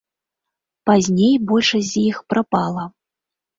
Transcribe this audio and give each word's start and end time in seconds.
Пазней 0.91 1.35
большасць 1.53 1.89
з 1.93 2.05
іх 2.09 2.25
прапала. 2.35 2.91